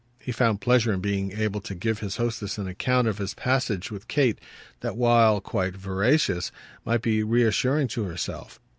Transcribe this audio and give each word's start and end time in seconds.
He 0.19 0.31
found 0.31 0.61
pleasure 0.61 0.91
in 0.91 0.99
being 0.99 1.31
able 1.31 1.61
to 1.61 1.75
give 1.75 1.99
his 1.99 2.15
hostess 2.15 2.57
an 2.57 2.65
account 2.65 3.07
of 3.07 3.19
his 3.19 3.35
passage 3.35 3.91
with 3.91 4.07
Kate 4.07 4.39
that, 4.79 4.97
while 4.97 5.39
quite 5.39 5.75
veracious, 5.75 6.51
might 6.83 7.03
be 7.03 7.21
reassuring 7.21 7.87
to 7.89 8.05
herself. 8.05 8.59